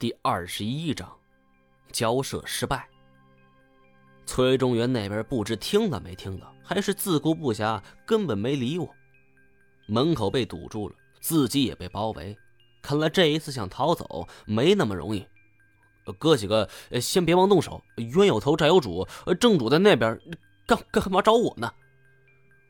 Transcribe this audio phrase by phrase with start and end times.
[0.00, 1.14] 第二十一章，
[1.92, 2.88] 交涉失败。
[4.24, 8.88] 崔中原那边不知听了没听到，还是自顾不暇，根本没理我。
[9.86, 12.34] 门口被堵住了，自己也被包围，
[12.80, 15.26] 看来这一次想逃走没那么容易。
[16.18, 16.66] 哥几个，
[16.98, 19.06] 先别忙动手，冤有头债有主，
[19.38, 20.18] 正主在那边，
[20.66, 21.70] 干干嘛找我呢？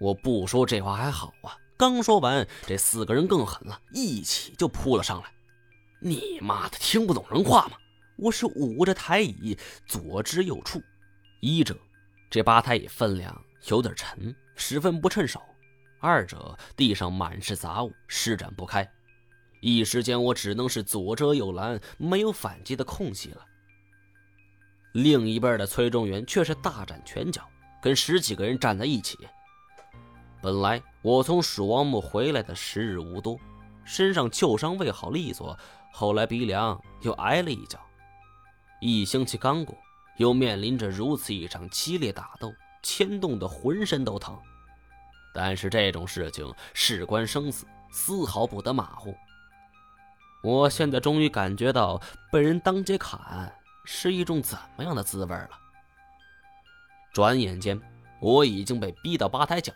[0.00, 5.32] 我不说这话还好啊，刚说完，这四个人更狠了，一起就扑了上来。
[6.04, 7.76] 你妈的，听不懂人话吗？
[8.16, 9.56] 我是捂着台椅，
[9.86, 10.82] 左支右绌。
[11.38, 11.78] 一者，
[12.28, 15.38] 这吧台椅分量有点沉，十分不趁手；
[16.00, 18.90] 二者，地上满是杂物，施展不开。
[19.60, 23.46] 一时间，我只能是左遮右拦，没有反击的空隙了。
[24.94, 27.48] 另一边的崔中原却是大展拳脚，
[27.80, 29.16] 跟十几个人站在一起。
[30.42, 33.38] 本来我从蜀王墓回来的时日无多，
[33.84, 35.58] 身上旧伤未好利索。
[35.92, 37.78] 后来鼻梁又挨了一脚，
[38.80, 39.76] 一星期刚过，
[40.16, 42.52] 又面临着如此一场激烈打斗，
[42.82, 44.38] 牵动的浑身都疼。
[45.34, 49.14] 但是这种事情事关生死，丝毫不得马虎。
[50.42, 52.00] 我现在终于感觉到
[52.32, 55.50] 被人当街砍是一种怎么样的滋味了。
[57.12, 57.80] 转眼间，
[58.20, 59.72] 我已经被逼到吧台角，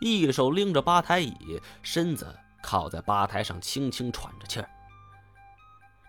[0.00, 4.68] 一手拎着吧台椅，身子靠在吧台上，轻轻喘着气儿。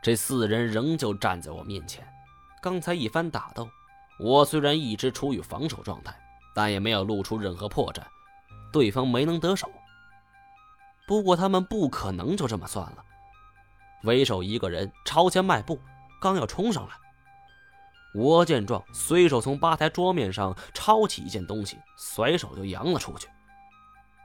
[0.01, 2.07] 这四人仍旧站在我面前。
[2.61, 3.69] 刚才一番打斗，
[4.19, 6.13] 我虽然一直处于防守状态，
[6.53, 8.01] 但也没有露出任何破绽，
[8.71, 9.69] 对方没能得手。
[11.05, 13.03] 不过他们不可能就这么算了。
[14.03, 15.79] 为首一个人朝前迈步，
[16.21, 16.93] 刚要冲上来，
[18.13, 23.27] 我见状，随手从吧台桌面上抄起一件东西，甩手就扬了出去。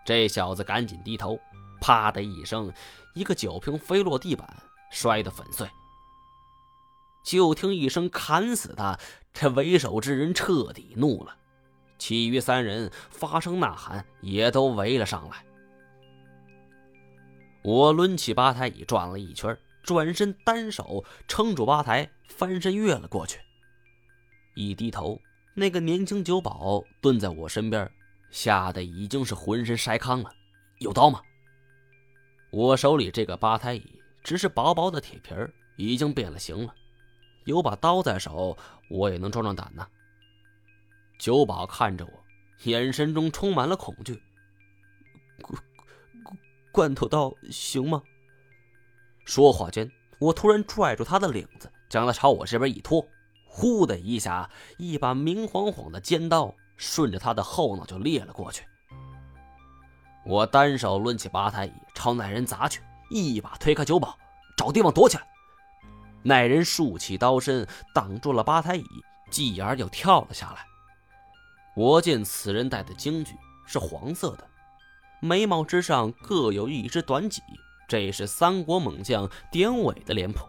[0.05, 1.39] 这小子赶紧低头，
[1.81, 2.73] 啪的一声，
[3.15, 4.63] 一个酒瓶飞落地板。
[4.91, 5.69] 摔得粉碎。
[7.23, 8.99] 就听一声“砍死他”，
[9.35, 11.37] 这为首之人彻底怒了，
[11.99, 15.45] 其余三人发声呐喊，也都围了上来。
[17.63, 23.39] 我抡起吧台椅转了一圈，转身单手撑住吧台，翻身跃了过去。
[24.55, 25.21] 一低头，
[25.55, 27.91] 那个年轻酒保蹲在我身边，
[28.31, 30.31] 吓得已经是浑身筛糠了。
[30.79, 31.21] 有刀吗？
[32.51, 33.95] 我手里这个吧台椅。
[34.25, 36.75] 只是薄薄的铁皮儿，已经变了形了。
[37.45, 38.59] 有把刀在手，
[38.91, 39.87] 我也能壮壮胆呢。
[41.19, 42.13] 酒保看着我，
[42.65, 44.21] 眼神中充满了恐惧。
[45.41, 45.63] 罐
[46.73, 48.03] 罐头刀行吗？
[49.25, 53.09] 说话间，我突然拽住他的领子，将他朝我这边一拖，
[53.47, 58.65] 呼的一下，一把明晃晃的尖刀顺着他的后脑就裂了过去。
[60.29, 62.83] 我单手抡起吧台椅，朝那人砸去。
[63.09, 64.15] 一把推开酒保，
[64.59, 65.27] 找地方躲起来。
[66.23, 68.85] 那人竖起刀身，挡住了吧台椅，
[69.31, 70.67] 继而就跳了下来。
[71.75, 73.33] 我见此人戴的京剧
[73.67, 74.47] 是黄色的，
[75.21, 77.41] 眉毛之上各有一只短戟，
[77.89, 80.41] 这是三国猛将典韦的脸谱。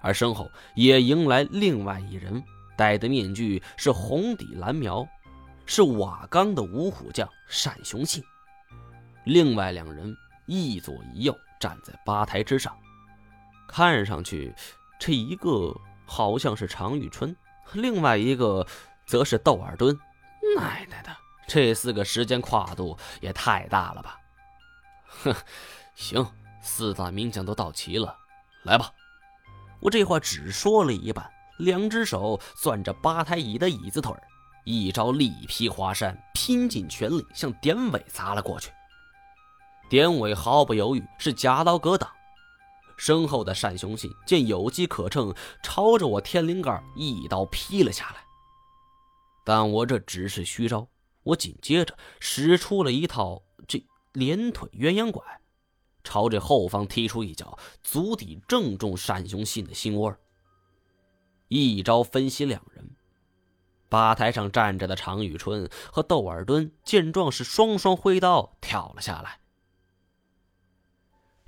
[0.00, 2.42] 而身后也迎来另外一人，
[2.78, 5.06] 戴的面具是红底蓝描，
[5.66, 8.24] 是瓦岗的五虎将单雄信。
[9.26, 10.16] 另外两人
[10.46, 11.38] 一左一右。
[11.58, 12.76] 站在吧台之上，
[13.66, 14.54] 看上去，
[15.00, 17.34] 这一个好像是常遇春，
[17.72, 18.66] 另外一个
[19.06, 19.98] 则是窦尔敦。
[20.54, 21.16] 奶奶的，
[21.48, 24.20] 这四个时间跨度也太大了吧！
[25.06, 25.34] 哼，
[25.94, 28.14] 行，四大名将都到齐了，
[28.64, 28.92] 来吧。
[29.80, 31.26] 我这话只说了一半，
[31.56, 34.14] 两只手攥着吧台椅的椅子腿
[34.64, 38.70] 一招力劈华山，拼尽全力向典韦砸了过去。
[39.88, 42.10] 典韦毫不犹豫，是夹刀格挡。
[42.96, 48.24] 身后的单雄信见有机可乘，朝着我天灵盖一刀劈了下来。
[49.44, 50.88] 但我这只是虚招，
[51.22, 55.22] 我紧接着使出了一套这连腿鸳鸯拐，
[56.02, 60.16] 朝着后方踢出一脚，足底正中单雄信的心窝。
[61.48, 62.90] 一招分析两人，
[63.88, 69.38] 吧台上站着的常遇春和窦尔敦见状，是双双挥刀跳了下来。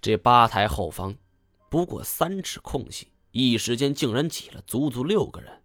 [0.01, 1.17] 这吧台后方，
[1.69, 5.63] 不过三尺空隙，一时间竟然挤了足足六个人。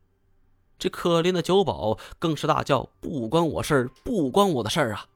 [0.79, 5.07] 这可怜的酒保更是大叫：“不关我事儿，不关我的事儿啊！”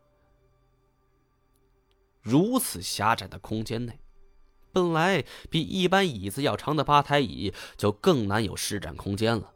[2.22, 4.00] 如此狭窄的空间内，
[4.72, 9.52] 本来比一般椅子要长的吧台椅就更难有施展空间了。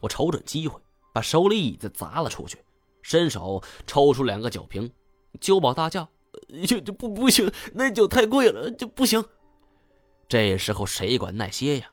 [0.00, 0.80] 我瞅准机会，
[1.14, 2.62] 把手里椅子砸了出去，
[3.02, 4.92] 伸手抽出两个酒瓶。
[5.40, 6.08] 酒保大叫。
[6.66, 9.24] 就就不不行，那酒太贵了，就不行。
[10.28, 11.90] 这时候谁管那些呀？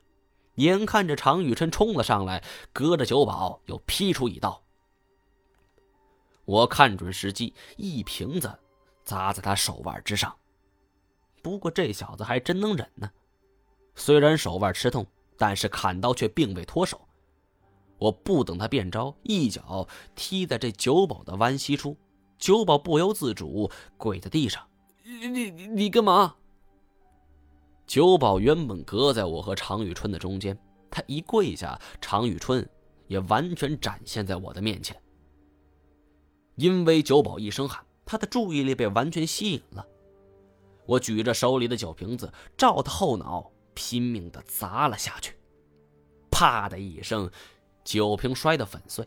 [0.56, 2.42] 眼看着常雨琛冲了上来，
[2.72, 4.62] 隔着酒保又劈出一刀。
[6.46, 8.58] 我看准时机，一瓶子
[9.04, 10.34] 砸在他手腕之上。
[11.42, 13.10] 不过这小子还真能忍呢，
[13.94, 15.06] 虽然手腕吃痛，
[15.36, 17.00] 但是砍刀却并未脱手。
[17.98, 21.96] 我不等他变招，一脚踢在这酒保的弯膝处，
[22.38, 24.62] 酒保不由自主跪在地上。
[25.02, 26.36] 你你你干嘛？
[27.86, 30.58] 酒保原本隔在我和常宇春的中间，
[30.90, 32.68] 他一跪下，常宇春
[33.06, 35.00] 也完全展现在我的面前。
[36.56, 39.86] 因为酒保一声喊，他的注意力被完全吸引了。
[40.84, 45.36] 我举着手里的酒瓶子，照他后脑拼命的砸了下去，
[46.30, 47.30] 啪的一声。
[47.84, 49.06] 酒瓶摔得粉碎，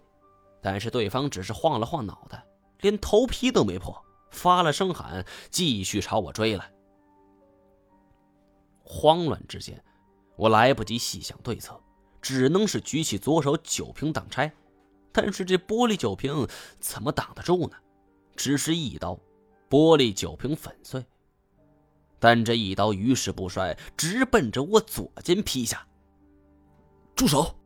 [0.62, 2.46] 但是对方只是晃了晃脑袋，
[2.82, 6.72] 连头皮都没破，发了声喊，继续朝我追来。
[8.84, 9.84] 慌乱之间，
[10.36, 11.80] 我来不及细想对策，
[12.22, 14.52] 只能是举起左手酒瓶挡拆，
[15.12, 16.48] 但是这玻璃酒瓶
[16.80, 17.78] 怎么挡得住呢？
[18.36, 19.20] 只是一刀，
[19.70, 21.06] 玻璃酒瓶粉碎，
[22.18, 25.86] 但这一刀于事不衰，直奔着我左肩劈下。
[27.16, 27.59] 住手！